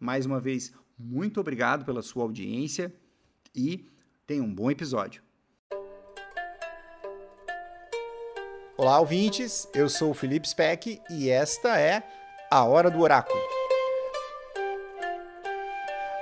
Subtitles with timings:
[0.00, 2.92] mais uma vez, muito obrigado pela sua audiência
[3.54, 3.88] e
[4.26, 5.22] tenha um bom episódio.
[8.76, 9.68] Olá, ouvintes.
[9.72, 12.02] Eu sou o Felipe Speck e esta é
[12.50, 13.38] a Hora do Oráculo.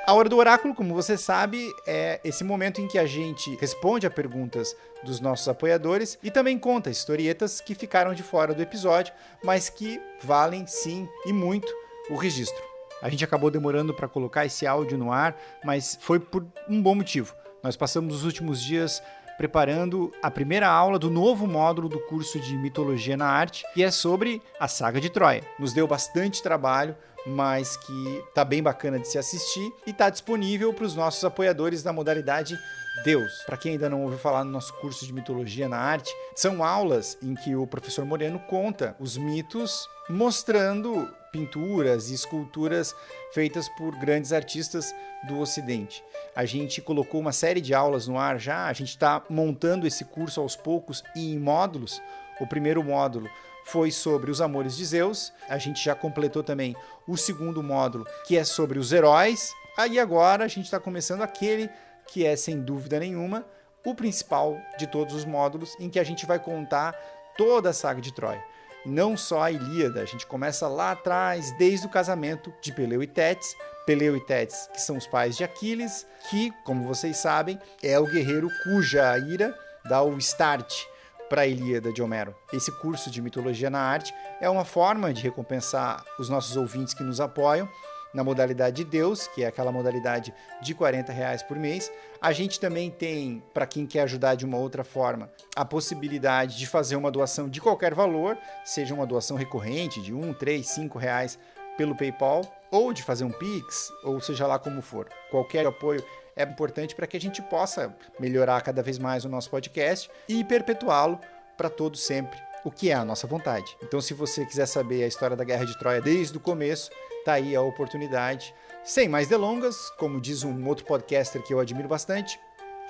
[0.06, 4.06] A Hora do Oráculo, como você sabe, é esse momento em que a gente responde
[4.06, 9.14] a perguntas dos nossos apoiadores e também conta historietas que ficaram de fora do episódio,
[9.42, 12.62] mas que valem sim e muito o registro.
[13.02, 16.94] A gente acabou demorando para colocar esse áudio no ar, mas foi por um bom
[16.94, 17.34] motivo.
[17.62, 19.02] Nós passamos os últimos dias
[19.36, 23.90] preparando a primeira aula do novo módulo do curso de Mitologia na Arte, que é
[23.90, 25.42] sobre a saga de Troia.
[25.58, 26.96] Nos deu bastante trabalho,
[27.26, 31.82] mas que tá bem bacana de se assistir e tá disponível para os nossos apoiadores
[31.82, 32.56] da modalidade
[33.04, 33.42] Deus.
[33.44, 37.18] Para quem ainda não ouviu falar no nosso curso de mitologia na arte, são aulas
[37.22, 42.94] em que o professor Moreno conta os mitos mostrando pinturas e esculturas
[43.30, 44.94] feitas por grandes artistas
[45.28, 46.02] do Ocidente.
[46.34, 50.04] A gente colocou uma série de aulas no ar já, a gente está montando esse
[50.06, 52.00] curso aos poucos e em módulos.
[52.40, 53.28] O primeiro módulo
[53.66, 56.74] foi sobre os amores de Zeus, a gente já completou também
[57.06, 59.52] o segundo módulo, que é sobre os heróis.
[59.76, 61.68] Aí agora a gente está começando aquele
[62.06, 63.44] que é, sem dúvida nenhuma,
[63.84, 66.94] o principal de todos os módulos, em que a gente vai contar
[67.36, 68.42] toda a saga de Troia
[68.86, 70.00] não só a Ilíada.
[70.00, 73.54] A gente começa lá atrás, desde o casamento de Peleu e Tétis.
[73.84, 78.06] Peleu e Tétis, que são os pais de Aquiles, que, como vocês sabem, é o
[78.06, 79.56] guerreiro cuja ira
[79.88, 80.84] dá o start
[81.28, 82.34] para a Ilíada de Homero.
[82.52, 87.02] Esse curso de mitologia na arte é uma forma de recompensar os nossos ouvintes que
[87.02, 87.68] nos apoiam
[88.16, 90.32] na modalidade de Deus, que é aquela modalidade
[90.62, 91.92] de 40 reais por mês.
[92.20, 96.66] A gente também tem, para quem quer ajudar de uma outra forma, a possibilidade de
[96.66, 101.38] fazer uma doação de qualquer valor, seja uma doação recorrente de 1, 3, 5 reais
[101.76, 102.40] pelo PayPal,
[102.70, 105.08] ou de fazer um Pix, ou seja lá como for.
[105.30, 106.02] Qualquer apoio
[106.34, 110.42] é importante para que a gente possa melhorar cada vez mais o nosso podcast e
[110.42, 111.20] perpetuá-lo
[111.54, 113.76] para todo sempre, o que é a nossa vontade.
[113.80, 116.90] Então, se você quiser saber a história da Guerra de Troia desde o começo,
[117.24, 118.52] tá aí a oportunidade.
[118.82, 122.40] Sem mais delongas, como diz um outro podcaster que eu admiro bastante,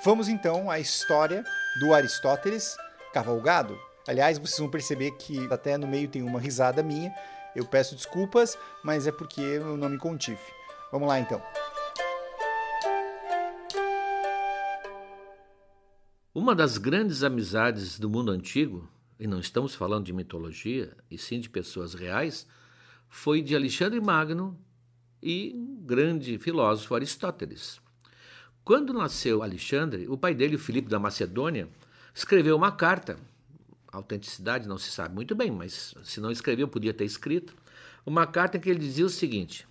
[0.02, 1.44] vamos então à história
[1.78, 2.74] do Aristóteles
[3.12, 3.78] cavalgado.
[4.08, 7.14] Aliás, vocês vão perceber que até no meio tem uma risada minha.
[7.54, 10.40] Eu peço desculpas, mas é porque eu não me contive.
[10.90, 11.42] Vamos lá então.
[16.34, 18.88] Uma das grandes amizades do mundo antigo,
[19.18, 22.46] e não estamos falando de mitologia, e sim de pessoas reais,
[23.08, 24.58] foi de Alexandre Magno
[25.22, 27.80] e um grande filósofo Aristóteles.
[28.64, 31.68] Quando nasceu Alexandre, o pai dele, o Filipe da Macedônia,
[32.14, 33.16] escreveu uma carta.
[33.92, 37.54] A autenticidade não se sabe muito bem, mas se não escreveu, podia ter escrito.
[38.04, 39.66] Uma carta em que ele dizia o seguinte: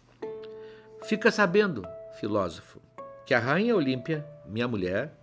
[1.07, 1.85] Fica sabendo,
[2.19, 2.81] filósofo,
[3.25, 5.13] que a rainha Olímpia, minha mulher,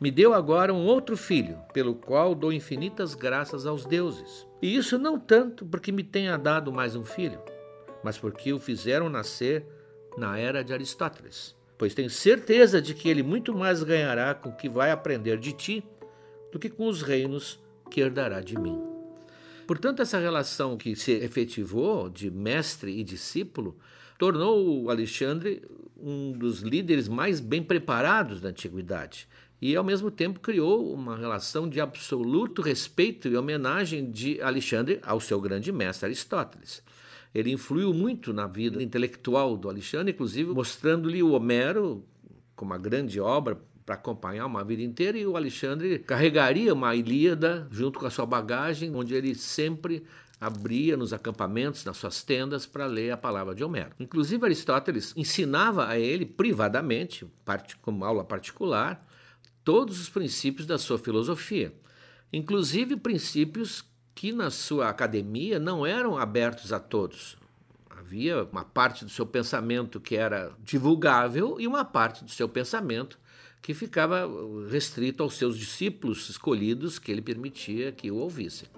[0.00, 4.46] me deu agora um outro filho, pelo qual dou infinitas graças aos deuses.
[4.62, 7.38] E isso não tanto porque me tenha dado mais um filho,
[8.02, 9.62] mas porque o fizeram nascer
[10.16, 11.54] na era de Aristóteles.
[11.76, 15.52] Pois tenho certeza de que ele muito mais ganhará com o que vai aprender de
[15.52, 15.84] ti
[16.50, 17.60] do que com os reinos
[17.90, 18.80] que herdará de mim.
[19.66, 23.76] Portanto, essa relação que se efetivou de mestre e discípulo
[24.18, 25.62] tornou o Alexandre
[26.02, 29.28] um dos líderes mais bem preparados da antiguidade
[29.60, 35.20] e, ao mesmo tempo, criou uma relação de absoluto respeito e homenagem de Alexandre ao
[35.20, 36.82] seu grande mestre Aristóteles.
[37.34, 42.04] Ele influiu muito na vida intelectual do Alexandre, inclusive mostrando-lhe o Homero
[42.56, 47.66] como uma grande obra para acompanhar uma vida inteira, e o Alexandre carregaria uma Ilíada
[47.70, 50.04] junto com a sua bagagem, onde ele sempre
[50.40, 53.90] abria nos acampamentos, nas suas tendas, para ler a palavra de Homero.
[54.00, 57.26] Inclusive, Aristóteles ensinava a ele privadamente,
[57.82, 59.06] como aula particular,
[59.64, 61.74] todos os princípios da sua filosofia,
[62.32, 63.84] inclusive princípios
[64.14, 67.36] que na sua academia não eram abertos a todos.
[67.88, 73.18] Havia uma parte do seu pensamento que era divulgável e uma parte do seu pensamento
[73.62, 74.28] que ficava
[74.70, 78.68] restrito aos seus discípulos escolhidos que ele permitia que o ouvissem.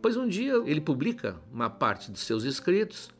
[0.00, 3.10] Pois um dia ele publica uma parte dos seus escritos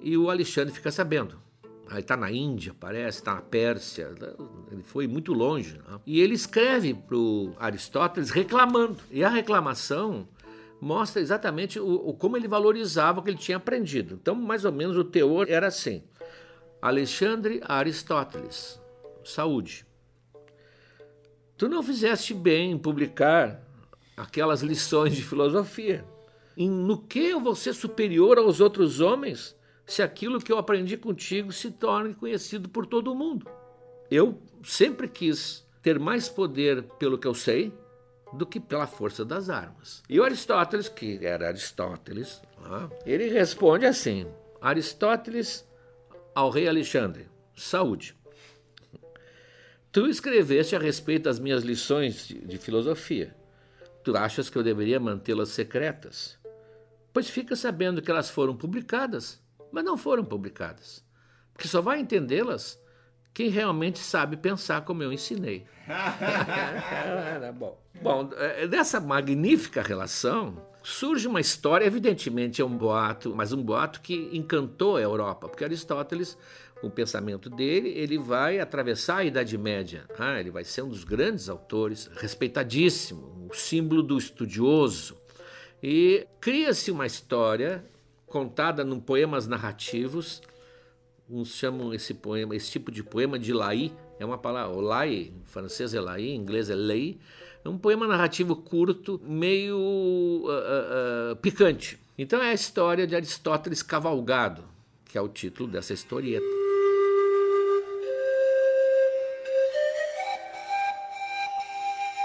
[0.00, 1.45] e o Alexandre fica sabendo.
[1.90, 4.12] Ele está na Índia, parece, está na Pérsia,
[4.72, 5.78] ele foi muito longe.
[5.78, 6.00] Né?
[6.04, 7.16] E ele escreve para
[7.64, 8.98] Aristóteles reclamando.
[9.10, 10.26] E a reclamação
[10.80, 14.18] mostra exatamente o, o, como ele valorizava o que ele tinha aprendido.
[14.20, 16.02] Então, mais ou menos, o teor era assim:
[16.82, 18.80] Alexandre Aristóteles,
[19.24, 19.86] saúde.
[21.56, 23.62] Tu não fizeste bem em publicar
[24.16, 26.04] aquelas lições de filosofia.
[26.56, 29.56] No que eu vou ser superior aos outros homens
[29.86, 33.48] se aquilo que eu aprendi contigo se torne conhecido por todo mundo?
[34.10, 37.72] Eu sempre quis ter mais poder pelo que eu sei
[38.32, 40.02] do que pela força das armas.
[40.08, 42.42] E o Aristóteles, que era Aristóteles,
[43.04, 44.26] ele responde assim:
[44.60, 45.66] Aristóteles
[46.34, 48.16] ao rei Alexandre, saúde.
[49.92, 53.34] Tu escreveste a respeito das minhas lições de filosofia.
[54.04, 56.38] Tu achas que eu deveria mantê-las secretas?
[57.12, 59.42] Pois fica sabendo que elas foram publicadas,
[59.72, 61.04] mas não foram publicadas.
[61.52, 62.80] Porque só vai entendê-las
[63.32, 65.66] quem realmente sabe pensar como eu ensinei.
[67.58, 67.78] bom.
[68.00, 74.00] bom, é, dessa magnífica relação surge uma história, evidentemente é um boato, mas um boato
[74.00, 76.38] que encantou a Europa, porque Aristóteles
[76.82, 80.04] o pensamento dele, ele vai atravessar a Idade Média.
[80.18, 85.16] Ah, ele vai ser um dos grandes autores, respeitadíssimo, o símbolo do estudioso.
[85.82, 87.84] E cria-se uma história
[88.36, 90.42] contada num poemas narrativos.
[91.28, 93.90] Uns chamam esse poema, esse tipo de poema de lai,
[94.20, 97.18] é uma palavra, o lai, em francês é lai, em inglês é lei.
[97.64, 101.98] É um poema narrativo curto, meio uh, uh, picante.
[102.18, 104.64] Então é a história de Aristóteles cavalgado,
[105.06, 106.44] que é o título dessa historieta.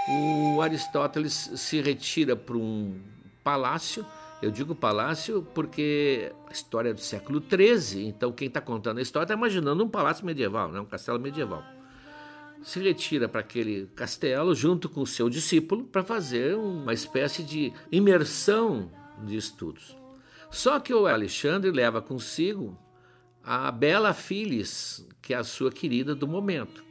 [0.08, 3.00] o Aristóteles se retira para um
[3.42, 4.04] palácio.
[4.42, 9.02] Eu digo palácio porque a história é do século XIII, então quem está contando a
[9.02, 10.80] história está imaginando um palácio medieval, né?
[10.80, 11.62] um castelo medieval.
[12.60, 17.72] Se retira para aquele castelo junto com o seu discípulo para fazer uma espécie de
[17.90, 18.90] imersão
[19.24, 19.96] de estudos.
[20.50, 22.76] Só que o Alexandre leva consigo
[23.44, 26.84] a bela Filis, que é a sua querida do momento.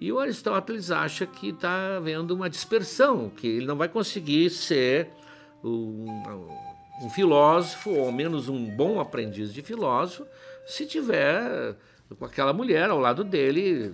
[0.00, 5.10] E o Aristóteles acha que está havendo uma dispersão, que ele não vai conseguir ser
[5.62, 6.06] um,
[7.00, 10.26] um filósofo, ou ao menos um bom aprendiz de filósofo,
[10.66, 11.76] se tiver
[12.18, 13.92] com aquela mulher ao lado dele,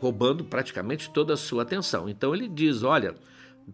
[0.00, 2.08] roubando praticamente toda a sua atenção.
[2.08, 3.14] Então ele diz: Olha,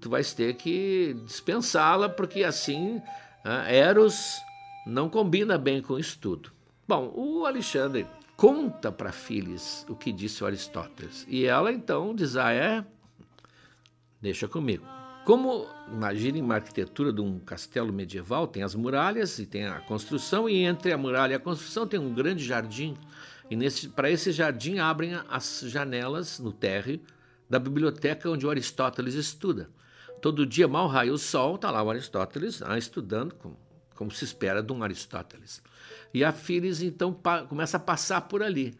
[0.01, 3.01] tu vais ter que dispensá-la, porque assim
[3.69, 4.37] Eros
[4.87, 6.51] não combina bem com o estudo.
[6.87, 11.25] Bom, o Alexandre conta para Filis o que disse Aristóteles.
[11.29, 12.85] E ela então diz: Ah, é?
[14.21, 14.85] Deixa comigo.
[15.25, 20.49] Como imaginem uma arquitetura de um castelo medieval, tem as muralhas e tem a construção,
[20.49, 22.95] e entre a muralha e a construção tem um grande jardim.
[23.51, 23.57] E
[23.89, 27.01] para esse jardim abrem as janelas no térreo
[27.49, 29.71] da biblioteca onde o Aristóteles estuda.
[30.21, 33.57] Todo dia, mal raio o sol, está lá o Aristóteles ah, estudando, como,
[33.95, 35.63] como se espera de um Aristóteles.
[36.13, 38.75] E a Phyllis então começa a passar por ali.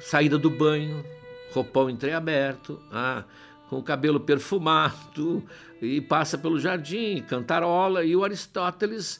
[0.00, 1.04] Saída do banho,
[1.52, 3.24] roupão entreaberto, ah,
[3.72, 5.42] com o cabelo perfumado,
[5.80, 9.18] e passa pelo jardim, cantarola, e o Aristóteles,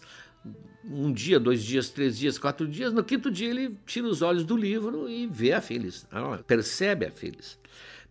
[0.85, 4.45] um dia, dois dias, três dias, quatro dias, no quinto dia ele tira os olhos
[4.45, 7.59] do livro e vê a Phyllis, ah, percebe a Phyllis.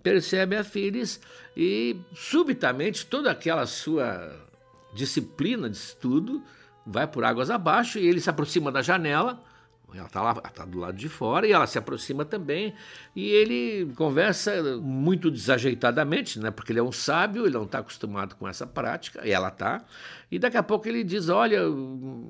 [0.02, 1.22] percebe a Phyllis
[1.56, 4.36] e subitamente toda aquela sua
[4.96, 6.42] disciplina de estudo
[6.88, 9.40] vai por águas abaixo e ele se aproxima da janela
[9.94, 12.74] ela está lá, está do lado de fora e ela se aproxima também
[13.16, 16.52] e ele conversa muito desajeitadamente, né?
[16.52, 19.84] Porque ele é um sábio, ele não está acostumado com essa prática e ela está.
[20.32, 21.58] E daqui a pouco ele diz: Olha,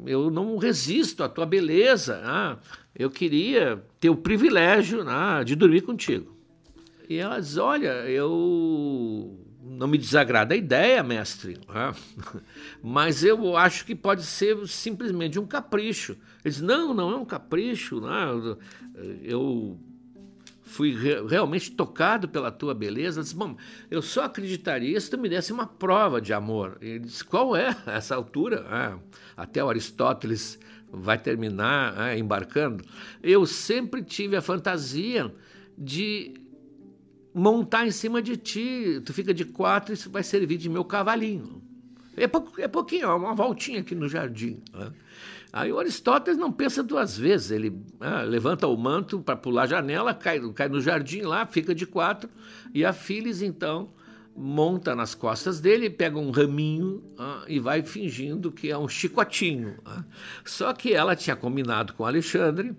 [0.05, 2.57] eu não resisto à tua beleza, ah,
[2.95, 6.35] eu queria ter o privilégio ah, de dormir contigo.
[7.07, 9.40] E ela diz: Olha, eu
[9.81, 11.91] não me desagrada a ideia, mestre, né?
[12.83, 16.11] mas eu acho que pode ser simplesmente um capricho.
[16.45, 18.55] Ele diz, não, não é um capricho, né?
[19.23, 19.79] eu
[20.61, 23.21] fui re realmente tocado pela tua beleza.
[23.21, 23.57] Eu disse, bom,
[23.89, 26.77] eu só acreditaria se tu me desse uma prova de amor.
[26.79, 28.63] Ele disse, qual é essa altura?
[28.69, 28.99] Ah,
[29.35, 30.59] até o Aristóteles
[30.91, 32.83] vai terminar ah, embarcando.
[33.23, 35.33] Eu sempre tive a fantasia
[35.75, 36.40] de
[37.33, 39.01] montar em cima de ti.
[39.05, 41.61] Tu fica de quatro e isso vai servir de meu cavalinho.
[42.15, 44.61] É, pou, é pouquinho, é uma voltinha aqui no jardim.
[44.73, 44.91] Né?
[45.53, 47.51] Aí o Aristóteles não pensa duas vezes.
[47.51, 51.73] Ele ah, levanta o manto para pular a janela, cai, cai no jardim lá, fica
[51.73, 52.29] de quatro.
[52.73, 53.89] E a Phyllis, então,
[54.35, 59.77] monta nas costas dele, pega um raminho ah, e vai fingindo que é um chicotinho.
[59.85, 60.03] Ah.
[60.45, 62.75] Só que ela tinha combinado com Alexandre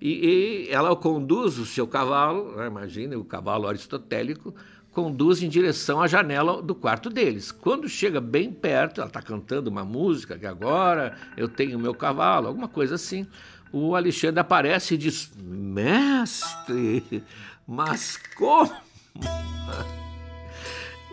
[0.00, 4.54] e, e ela conduz o seu cavalo, né, imagine o cavalo aristotélico,
[4.92, 7.52] conduz em direção à janela do quarto deles.
[7.52, 12.48] Quando chega bem perto, ela está cantando uma música que agora eu tenho meu cavalo,
[12.48, 13.26] alguma coisa assim.
[13.72, 17.22] O Alexandre aparece e diz: Mestre,
[17.66, 18.72] mas como?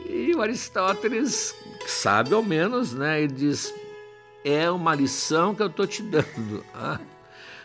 [0.08, 1.54] E o Aristóteles
[1.86, 3.22] sabe ao menos, né?
[3.22, 3.74] Ele diz:
[4.46, 6.64] É uma lição que eu estou te dando.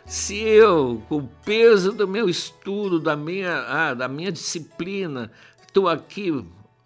[0.09, 5.31] Se eu, com o peso do meu estudo, da minha, ah, da minha disciplina,
[5.67, 6.33] estou aqui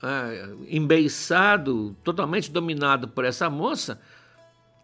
[0.03, 0.31] ah,
[0.69, 4.01] embeiçado, totalmente dominado por essa moça,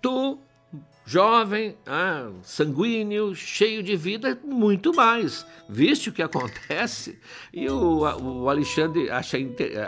[0.00, 0.38] tu
[1.08, 5.46] jovem, ah, sanguíneo, cheio de vida, muito mais.
[5.66, 7.18] Viste o que acontece?
[7.50, 9.38] E o, o Alexandre acha,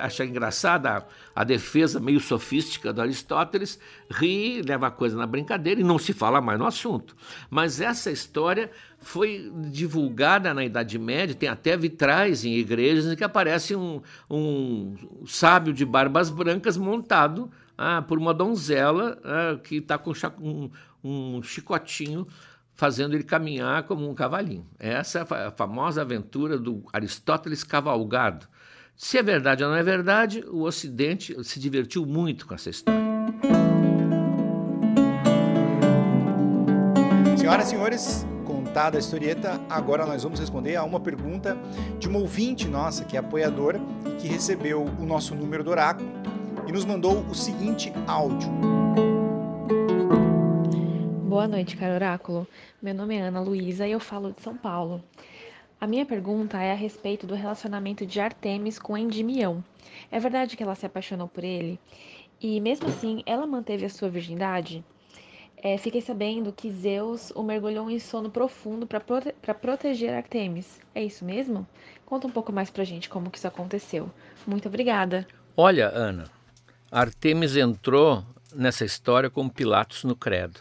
[0.01, 3.79] acha engraçada a, a, defesa meio sofística do Aristóteles,
[4.11, 7.15] ri, leva a coisa na brincadeira e não se fala mais no assunto.
[7.51, 13.25] Mas essa história foi divulgada na Idade Média, tem até vitrais em igrejas em que
[13.25, 14.01] aparece um,
[14.31, 14.95] um
[15.27, 20.71] sábio de barbas brancas montado ah, por uma donzela ah, que está com um,
[21.03, 22.27] um chicotinho
[22.75, 24.67] fazendo ele caminhar como um cavalinho.
[24.79, 28.49] Essa é a famosa aventura do Aristóteles cavalgado.
[28.97, 33.01] Se é verdade ou não é verdade, o Ocidente se divertiu muito com essa história.
[37.37, 41.59] Senhoras e senhores, contada a historieta, agora nós vamos responder a uma pergunta
[41.99, 46.09] de uma ouvinte nossa que é apoiadora e que recebeu o nosso número do oráculo
[46.67, 48.80] e nos mandou o seguinte áudio.
[51.41, 52.47] Boa noite, caro oráculo.
[52.83, 55.03] Meu nome é Ana Luísa e eu falo de São Paulo.
[55.81, 59.65] A minha pergunta é a respeito do relacionamento de Artemis com Endimião.
[60.11, 61.81] É verdade que ela se apaixonou por ele?
[62.43, 64.85] E mesmo assim, ela manteve a sua virgindade?
[65.57, 70.79] É, fiquei sabendo que Zeus o mergulhou em sono profundo para prote proteger Artemis.
[70.95, 71.67] É isso mesmo?
[72.05, 74.11] Conta um pouco mais pra gente como que isso aconteceu.
[74.47, 75.27] Muito obrigada.
[75.57, 76.25] Olha, Ana,
[76.93, 78.23] Artemis entrou
[78.55, 80.61] nessa história como Pilatos no credo,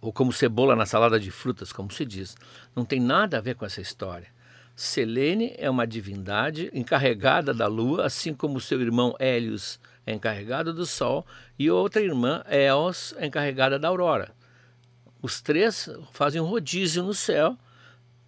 [0.00, 2.36] ou como cebola na salada de frutas, como se diz.
[2.74, 4.28] Não tem nada a ver com essa história.
[4.74, 10.86] Selene é uma divindade encarregada da lua, assim como seu irmão Hélios é encarregado do
[10.86, 11.26] sol
[11.58, 14.34] e outra irmã, Eos, é encarregada da aurora.
[15.20, 17.58] Os três fazem um rodízio no céu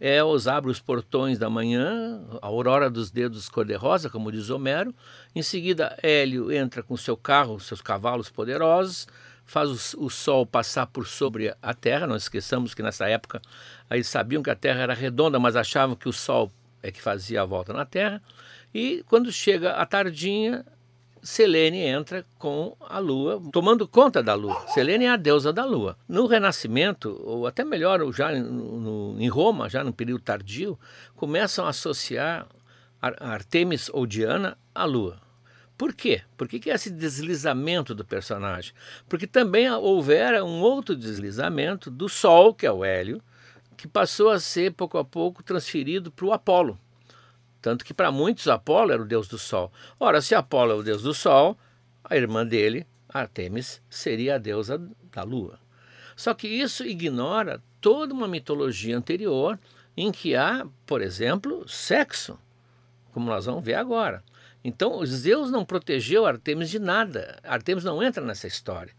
[0.03, 4.93] Eos abre os portões da manhã, a aurora dos dedos cor-de-rosa, como diz Homero.
[5.33, 9.07] Em seguida, Hélio entra com seu carro, seus cavalos poderosos,
[9.53, 12.07] faz o, o, sol passar por sobre a Terra.
[12.07, 13.43] Não esqueçamos que nessa época
[13.91, 16.51] eles sabiam que a Terra era redonda, mas achavam que o sol
[16.83, 18.23] é que fazia a volta na Terra.
[18.75, 20.65] E quando chega a tardinha,
[21.23, 24.59] Selene entra com a lua, tomando conta da lua.
[24.69, 25.99] Selene é a deusa da lua.
[26.09, 30.79] No Renascimento, ou até melhor, já no, em Roma, já no período tardio,
[31.15, 32.47] começam a associar
[33.03, 35.21] Artemis ou Diana à lua.
[35.83, 36.23] Por quê?
[36.37, 38.73] Por que, que esse deslizamento do personagem?
[39.09, 43.21] Porque também houvera um outro deslizamento do Sol, que é o Hélio,
[43.77, 46.79] que passou a ser pouco a pouco transferido para o Apolo.
[47.61, 49.73] Tanto que para muitos Apolo era o deus do sol.
[49.99, 51.59] Ora, se Apolo é o deus do sol,
[52.05, 54.81] a irmã dele, Artemis, seria a deusa
[55.13, 55.59] da lua.
[56.15, 59.59] Só que isso ignora toda uma mitologia anterior
[59.97, 62.39] em que há, por exemplo, sexo.
[63.11, 64.23] como nós vamos ver agora.
[64.65, 67.39] Então, Zeus não protegeu Artemis de nada.
[67.43, 68.95] Artemis não entra nessa história.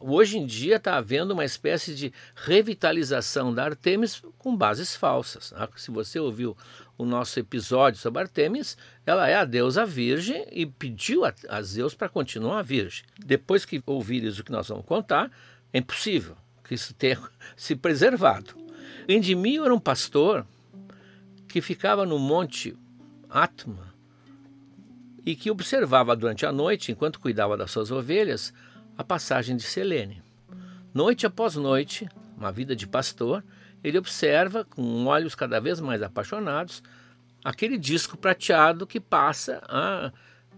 [0.00, 5.52] Hoje em dia está havendo uma espécie de revitalização da Artemis com bases falsas.
[5.52, 5.68] Né?
[5.76, 6.56] Se você ouviu
[6.98, 11.94] o nosso episódio sobre Artemis, ela é a deusa virgem e pediu a, a Zeus
[11.94, 13.04] para continuar virgem.
[13.18, 15.30] Depois que ouvires o que nós vamos contar,
[15.72, 17.18] é impossível que isso tenha
[17.56, 18.54] se preservado.
[19.08, 20.46] Endimio era um pastor
[21.48, 22.76] que ficava no monte
[23.30, 23.93] Atma
[25.24, 28.52] e que observava durante a noite, enquanto cuidava das suas ovelhas,
[28.96, 30.22] a passagem de Selene.
[30.92, 33.42] Noite após noite, uma vida de pastor,
[33.82, 36.82] ele observa, com olhos cada vez mais apaixonados,
[37.44, 40.12] aquele disco prateado que passa ah,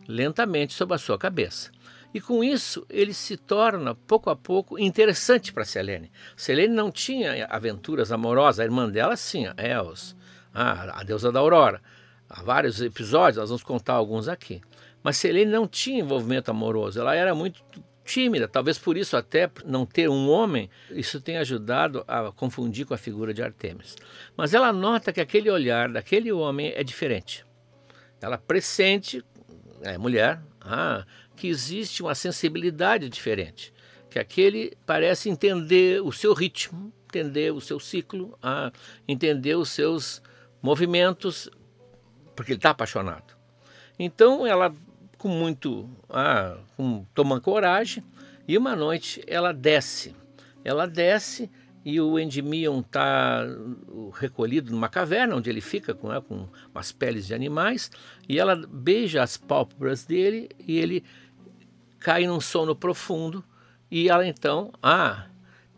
[0.06, 1.70] lentamente sobre a sua cabeça.
[2.14, 6.10] E com isso, ele se torna, pouco a pouco, interessante para Selene.
[6.36, 10.16] Selene não tinha aventuras amorosas, a irmã dela sim, a Eos,
[10.54, 11.82] a deusa da aurora.
[12.28, 14.60] Há vários episódios, nós vamos contar alguns aqui.
[15.02, 17.62] Mas Selene não tinha envolvimento amoroso, ela era muito
[18.04, 22.94] tímida, talvez por isso até não ter um homem, isso tenha ajudado a confundir com
[22.94, 23.96] a figura de Artemis.
[24.36, 27.44] Mas ela nota que aquele olhar daquele homem é diferente.
[28.20, 29.24] Ela pressente,
[29.82, 31.04] é mulher, ah,
[31.36, 33.72] que existe uma sensibilidade diferente,
[34.08, 38.72] que aquele parece entender o seu ritmo, entender o seu ciclo, ah,
[39.06, 40.22] entender os seus
[40.62, 41.50] movimentos,
[42.36, 43.34] porque ele está apaixonado.
[43.98, 44.72] Então ela
[45.18, 48.04] com muito, ah, com, toma coragem,
[48.46, 50.14] e uma noite ela desce.
[50.62, 51.50] Ela desce
[51.84, 53.44] e o Endymion está
[54.14, 57.90] recolhido numa caverna onde ele fica com, né, com umas peles de animais
[58.28, 61.04] e ela beija as pálpebras dele e ele
[62.00, 63.44] cai num sono profundo
[63.88, 65.26] e ela então ah,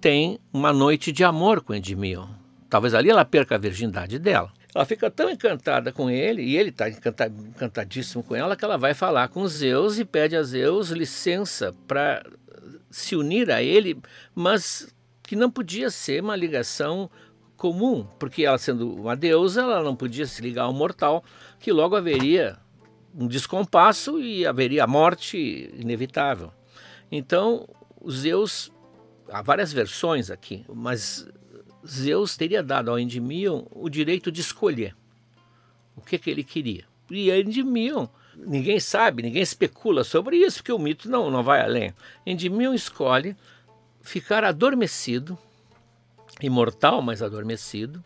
[0.00, 2.28] tem uma noite de amor com Endymion.
[2.70, 4.50] Talvez ali ela perca a virgindade dela.
[4.75, 8.94] Ela fica tão encantada com ele, e ele está encantadíssimo com ela, que ela vai
[8.94, 12.25] falar com Zeus e pede a Zeus licença para
[12.90, 14.00] se unir a ele,
[14.34, 17.11] mas que não podia ser uma ligação
[17.57, 21.24] comum, porque ela sendo uma deusa, ela não podia se ligar ao mortal,
[21.59, 22.57] que logo haveria
[23.14, 26.52] um descompasso e haveria a morte inevitável.
[27.11, 27.68] Então,
[28.09, 28.70] Zeus,
[29.31, 31.28] há várias versões aqui, mas
[31.90, 34.94] Zeus teria dado ao Endymion o direito de escolher
[35.96, 36.85] o que, que ele queria.
[37.11, 41.94] E Endymion, ninguém sabe, ninguém especula sobre isso, porque o mito não, não vai além.
[42.27, 43.37] Endymion escolhe
[44.03, 45.37] ficar adormecido,
[46.40, 48.05] imortal, mas adormecido,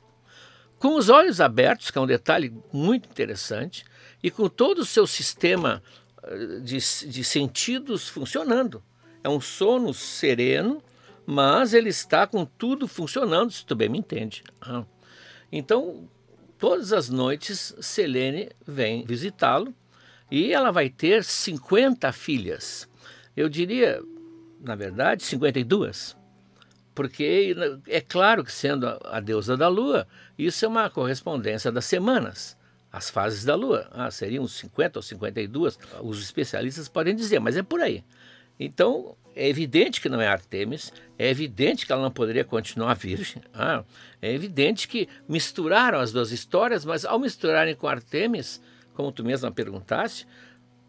[0.79, 3.85] com os olhos abertos, que é um detalhe muito interessante,
[4.23, 5.83] e com todo o seu sistema
[6.23, 8.83] eh, de, de sentidos funcionando.
[9.23, 10.83] É um sono sereno,
[11.27, 14.43] mas ele está com tudo funcionando, se tu bem me entende.
[14.61, 14.85] Ah.
[15.51, 16.09] Então,
[16.59, 19.75] todas as noites, Selene vem visitá-lo
[20.31, 22.89] e ela vai ter 50 filhas.
[23.37, 24.03] Eu diria,
[24.61, 26.17] na verdade, 52.
[26.95, 27.55] Porque
[27.89, 30.07] é claro que, sendo a deusa da lua,
[30.39, 32.57] isso é uma correspondência das semanas
[32.93, 33.89] as fases da Lua.
[33.91, 38.05] Ah, seriam 50 ou 52, os especialistas podem dizer, mas é por aí.
[38.59, 43.43] Então, é evidente que não é Artemis, é evidente que ela não poderia continuar virgem.
[43.53, 43.85] Ah,
[44.21, 48.61] é evidente que misturaram as duas histórias, mas ao misturarem com Artemis,
[48.95, 50.27] como tu mesma perguntaste,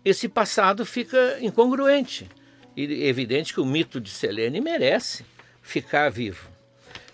[0.03, 2.29] esse passado fica incongruente.
[2.75, 5.25] E é evidente que o mito de Selene merece
[5.61, 6.49] ficar vivo.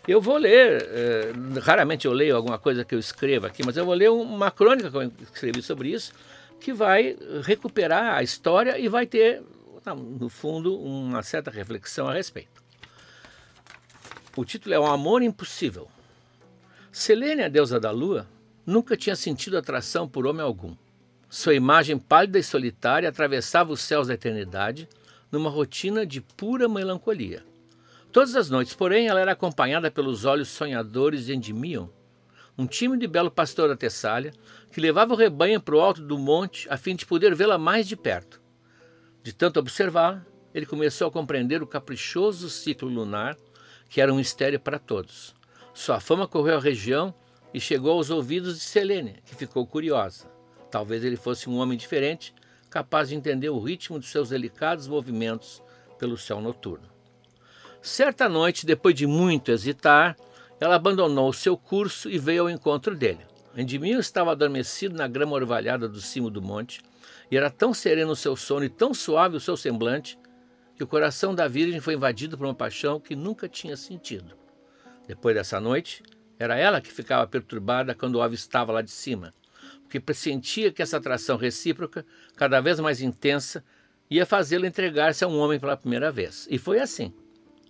[0.07, 1.31] Eu vou ler, eh,
[1.61, 4.89] raramente eu leio alguma coisa que eu escreva aqui, mas eu vou ler uma crônica
[4.89, 6.13] que eu escrevi sobre isso,
[6.59, 9.43] que vai recuperar a história e vai ter
[9.95, 12.61] no fundo, uma certa reflexão a respeito.
[14.35, 15.87] O título é Um Amor Impossível.
[16.91, 18.27] Selene, a deusa da lua,
[18.65, 20.75] nunca tinha sentido atração por homem algum.
[21.29, 24.87] Sua imagem pálida e solitária atravessava os céus da eternidade
[25.31, 27.43] numa rotina de pura melancolia.
[28.11, 31.87] Todas as noites, porém, ela era acompanhada pelos olhos sonhadores de Endymion,
[32.57, 34.33] um tímido e belo pastor da Tessália,
[34.71, 37.87] que levava o rebanho para o alto do monte a fim de poder vê-la mais
[37.87, 38.41] de perto.
[39.29, 43.37] De tanto observar, ele começou a compreender o caprichoso ciclo lunar,
[43.87, 45.35] que era um mistério para todos.
[45.71, 47.13] Sua fama correu à região
[47.53, 50.25] e chegou aos ouvidos de Selene, que ficou curiosa.
[50.71, 52.33] Talvez ele fosse um homem diferente,
[52.71, 55.61] capaz de entender o ritmo de seus delicados movimentos
[55.99, 56.89] pelo céu noturno.
[57.83, 60.17] Certa noite, depois de muito hesitar,
[60.59, 63.27] ela abandonou seu curso e veio ao encontro dele.
[63.55, 66.81] Endymion estava adormecido na grama orvalhada do cimo do monte,
[67.31, 70.17] e era tão sereno o seu sono e tão suave o seu semblante
[70.75, 74.37] que o coração da Virgem foi invadido por uma paixão que nunca tinha sentido.
[75.07, 76.01] Depois dessa noite,
[76.37, 79.33] era ela que ficava perturbada quando o avistava lá de cima,
[79.81, 83.63] porque pressentia que essa atração recíproca, cada vez mais intensa,
[84.09, 86.47] ia fazê-lo entregar-se a um homem pela primeira vez.
[86.49, 87.13] E foi assim.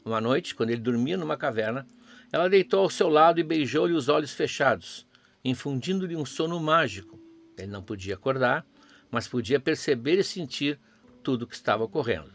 [0.05, 1.87] Uma noite, quando ele dormia numa caverna,
[2.31, 5.07] ela deitou ao seu lado e beijou-lhe os olhos fechados,
[5.43, 7.19] infundindo-lhe um sono mágico.
[7.57, 8.65] Ele não podia acordar,
[9.11, 10.79] mas podia perceber e sentir
[11.23, 12.31] tudo o que estava ocorrendo.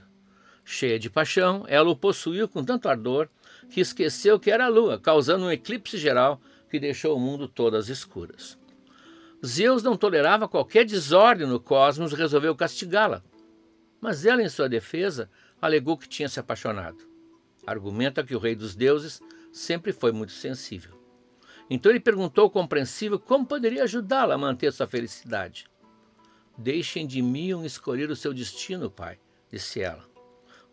[0.65, 3.29] Cheia de paixão, ela o possuiu com tanto ardor
[3.71, 7.77] que esqueceu que era a lua, causando um eclipse geral que deixou o mundo todo
[7.77, 8.59] às escuras.
[9.45, 13.23] Zeus não tolerava qualquer desordem no cosmos e resolveu castigá-la.
[14.01, 16.99] Mas ela, em sua defesa, alegou que tinha se apaixonado.
[17.67, 19.21] Argumenta que o rei dos deuses
[19.53, 20.99] sempre foi muito sensível.
[21.69, 25.67] Então ele perguntou compreensível como poderia ajudá-la a manter sua felicidade.
[26.57, 29.19] Deixem de mim escolher o seu destino, pai,
[29.51, 30.05] disse ela.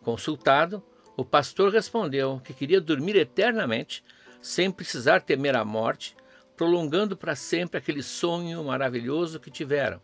[0.02, 0.82] Consultado,
[1.16, 4.04] o pastor respondeu que queria dormir eternamente,
[4.40, 6.16] sem precisar temer a morte,
[6.56, 10.00] prolongando para sempre aquele sonho maravilhoso que tiveram,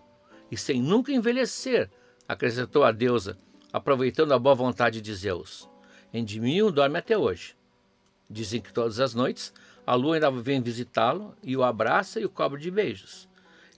[0.50, 1.90] e sem nunca envelhecer,
[2.26, 3.38] acrescentou a deusa,
[3.72, 5.68] aproveitando a boa vontade de Zeus.
[6.12, 7.56] Endymion dorme até hoje.
[8.28, 9.52] Dizem que todas as noites
[9.86, 13.27] a lua ainda vem visitá-lo e o abraça e o cobre de beijos.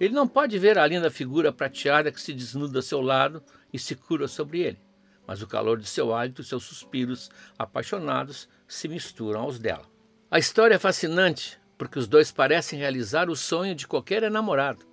[0.00, 3.78] Ele não pode ver a linda figura prateada que se desnuda ao seu lado e
[3.78, 4.80] se cura sobre ele,
[5.26, 9.84] mas o calor de seu hálito e seus suspiros apaixonados se misturam aos dela.
[10.30, 14.86] A história é fascinante porque os dois parecem realizar o sonho de qualquer enamorado,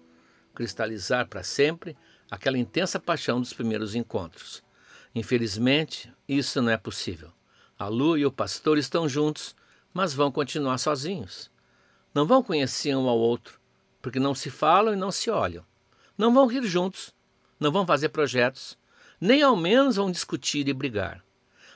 [0.54, 1.96] cristalizar para sempre
[2.30, 4.62] aquela intensa paixão dos primeiros encontros.
[5.16, 7.32] Infelizmente, isso não é possível.
[7.80, 9.56] A lua e o pastor estão juntos,
[9.94, 11.50] mas vão continuar sozinhos.
[12.14, 13.60] Não vão conhecer um ao outro,
[14.02, 15.66] porque não se falam e não se olham.
[16.18, 17.14] Não vão rir juntos,
[17.60, 18.78] não vão fazer projetos,
[19.20, 21.24] nem ao menos vão discutir e brigar.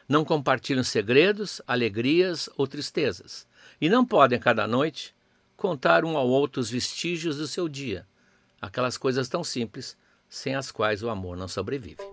[0.08, 3.48] Não compartilham segredos, alegrias ou tristezas
[3.80, 5.16] e não podem, cada noite,
[5.56, 8.06] contar um ao outro os vestígios do seu dia,
[8.62, 9.98] aquelas coisas tão simples
[10.30, 12.04] sem as quais o amor não sobrevive.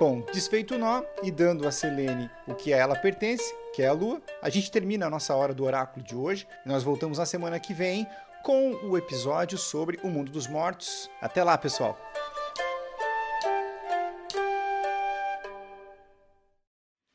[0.00, 3.88] Bom, desfeito o nó e dando a Selene o que a ela pertence, que é
[3.88, 6.46] a lua, a gente termina a nossa hora do oráculo de hoje.
[6.64, 8.06] Nós voltamos na semana que vem
[8.44, 11.10] com o episódio sobre o mundo dos mortos.
[11.20, 11.98] Até lá, pessoal!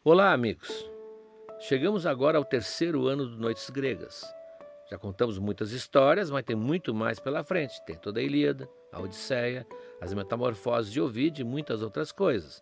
[0.03, 0.69] Olá, amigos!
[1.61, 4.25] Chegamos agora ao terceiro ano do Noites Gregas.
[4.91, 7.81] Já contamos muitas histórias, mas tem muito mais pela frente.
[7.85, 9.65] Tem toda a Ilíada, a Odisseia,
[10.01, 12.61] as Metamorfoses de Ovid e muitas outras coisas.